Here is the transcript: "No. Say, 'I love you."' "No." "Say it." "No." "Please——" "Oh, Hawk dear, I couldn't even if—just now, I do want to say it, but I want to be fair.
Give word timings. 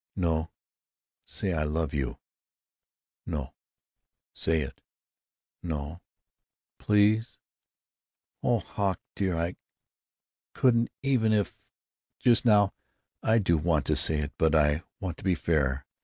"No. 0.15 0.49
Say, 1.27 1.53
'I 1.53 1.65
love 1.65 1.93
you."' 1.93 2.17
"No." 3.27 3.53
"Say 4.33 4.61
it." 4.61 4.81
"No." 5.61 6.01
"Please——" 6.79 7.37
"Oh, 8.41 8.57
Hawk 8.57 8.99
dear, 9.15 9.37
I 9.37 9.57
couldn't 10.53 10.89
even 11.03 11.33
if—just 11.33 12.45
now, 12.45 12.73
I 13.21 13.37
do 13.37 13.59
want 13.59 13.85
to 13.85 13.95
say 13.95 14.21
it, 14.21 14.33
but 14.39 14.55
I 14.55 14.81
want 14.99 15.19
to 15.19 15.23
be 15.23 15.35
fair. 15.35 15.85